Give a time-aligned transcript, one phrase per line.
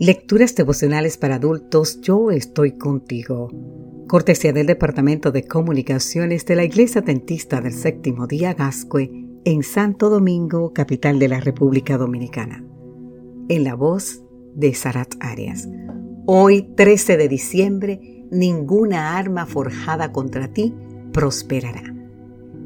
[0.00, 3.50] Lecturas devocionales para adultos, yo estoy contigo.
[4.06, 9.10] Cortesía del Departamento de Comunicaciones de la Iglesia Dentista del Séptimo Día Gascue
[9.44, 12.64] en Santo Domingo, capital de la República Dominicana.
[13.48, 14.22] En la voz
[14.54, 15.68] de Sarat Arias.
[16.26, 20.72] Hoy, 13 de diciembre, ninguna arma forjada contra ti
[21.12, 21.82] prosperará.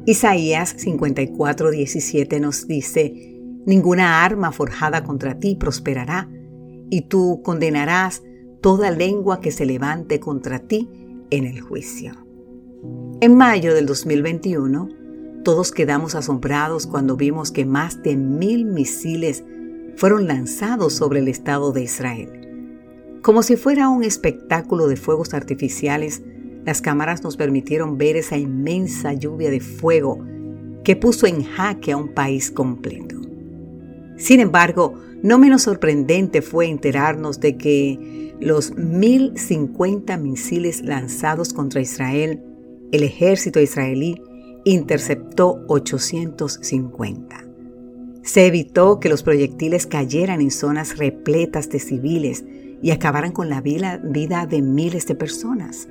[0.05, 6.29] Isaías 54:17 nos dice, ninguna arma forjada contra ti prosperará
[6.89, 8.23] y tú condenarás
[8.61, 10.89] toda lengua que se levante contra ti
[11.29, 12.13] en el juicio.
[13.21, 14.89] En mayo del 2021,
[15.43, 19.43] todos quedamos asombrados cuando vimos que más de mil misiles
[19.95, 23.19] fueron lanzados sobre el Estado de Israel.
[23.21, 26.21] Como si fuera un espectáculo de fuegos artificiales,
[26.65, 30.19] las cámaras nos permitieron ver esa inmensa lluvia de fuego
[30.83, 33.15] que puso en jaque a un país completo.
[34.17, 42.43] Sin embargo, no menos sorprendente fue enterarnos de que los 1.050 misiles lanzados contra Israel,
[42.91, 44.21] el ejército israelí
[44.65, 47.45] interceptó 850.
[48.21, 52.43] Se evitó que los proyectiles cayeran en zonas repletas de civiles
[52.81, 55.87] y acabaran con la vida de miles de personas.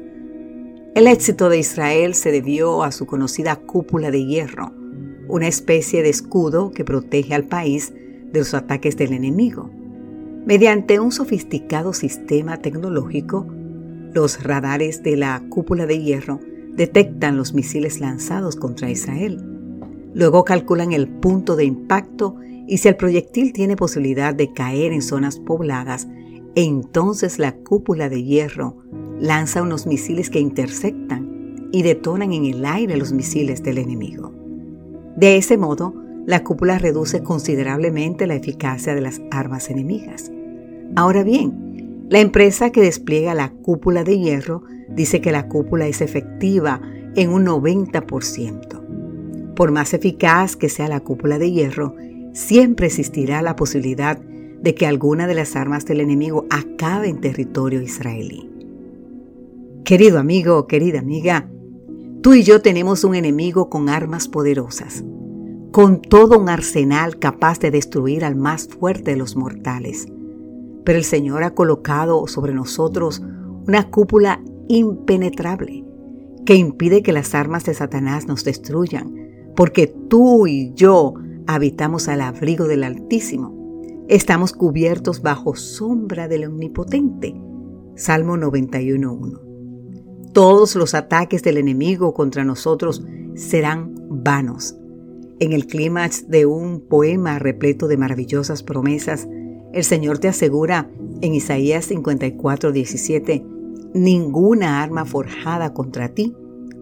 [0.95, 4.73] El éxito de Israel se debió a su conocida cúpula de hierro,
[5.27, 7.95] una especie de escudo que protege al país
[8.33, 9.71] de los ataques del enemigo.
[10.45, 13.47] Mediante un sofisticado sistema tecnológico,
[14.13, 16.41] los radares de la cúpula de hierro
[16.75, 19.43] detectan los misiles lanzados contra Israel.
[20.15, 25.03] Luego calculan el punto de impacto y si el proyectil tiene posibilidad de caer en
[25.03, 26.09] zonas pobladas,
[26.55, 28.77] entonces la cúpula de hierro
[29.19, 34.33] lanza unos misiles que interceptan y detonan en el aire los misiles del enemigo.
[35.17, 35.95] De ese modo,
[36.27, 40.31] la cúpula reduce considerablemente la eficacia de las armas enemigas.
[40.95, 46.01] Ahora bien, la empresa que despliega la cúpula de hierro dice que la cúpula es
[46.01, 46.81] efectiva
[47.17, 49.55] en un 90%.
[49.55, 51.97] Por más eficaz que sea la cúpula de hierro,
[52.33, 57.83] siempre existirá la posibilidad de que alguna de las armas del enemigo acabe en territorio
[57.83, 58.49] israelí.
[59.85, 61.49] Querido amigo, querida amiga,
[62.23, 65.05] tú y yo tenemos un enemigo con armas poderosas
[65.73, 70.07] con todo un arsenal capaz de destruir al más fuerte de los mortales.
[70.85, 73.23] Pero el Señor ha colocado sobre nosotros
[73.67, 75.87] una cúpula impenetrable
[76.45, 79.15] que impide que las armas de Satanás nos destruyan,
[79.57, 81.15] porque tú y yo
[81.47, 83.81] habitamos al abrigo del Altísimo.
[84.09, 87.35] Estamos cubiertos bajo sombra del Omnipotente.
[87.95, 90.33] Salmo 91.1.
[90.35, 94.77] Todos los ataques del enemigo contra nosotros serán vanos
[95.43, 99.27] en el clímax de un poema repleto de maravillosas promesas,
[99.73, 100.89] el Señor te asegura
[101.21, 103.45] en Isaías 54, 17,
[103.93, 106.33] ninguna arma forjada contra ti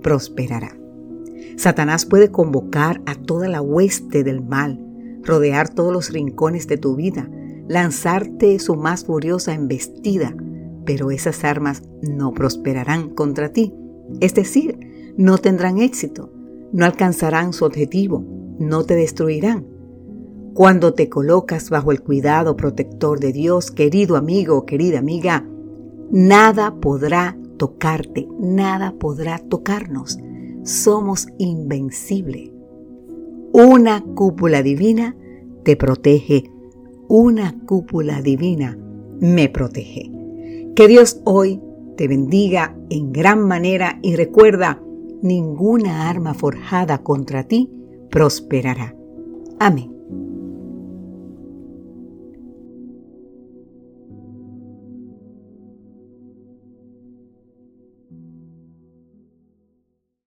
[0.03, 0.76] prosperará.
[1.56, 4.78] Satanás puede convocar a toda la hueste del mal,
[5.22, 7.31] rodear todos los rincones de tu vida,
[7.66, 10.37] lanzarte su más furiosa embestida,
[10.84, 13.72] pero esas armas no prosperarán contra ti,
[14.20, 14.78] es decir,
[15.16, 16.31] no tendrán éxito,
[16.72, 18.22] no alcanzarán su objetivo,
[18.60, 19.66] no te destruirán.
[20.54, 25.48] Cuando te colocas bajo el cuidado protector de Dios, querido amigo, querida amiga,
[26.10, 30.19] nada podrá tocarte, nada podrá tocarnos.
[30.62, 32.50] Somos invencibles.
[33.53, 35.16] Una cúpula divina
[35.65, 36.50] te protege.
[37.09, 38.78] Una cúpula divina
[39.20, 40.12] me protege.
[40.76, 41.60] Que Dios hoy
[41.97, 44.82] te bendiga en gran manera y recuerda,
[45.22, 47.70] ninguna arma forjada contra ti
[48.10, 48.94] prosperará.
[49.59, 50.00] Amén.